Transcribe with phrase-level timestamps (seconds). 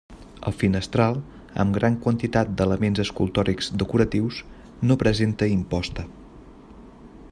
[0.49, 1.19] El finestral,
[1.63, 4.43] amb gran quantitat d'elements escultòrics decoratius,
[4.91, 6.09] no presenta imposta.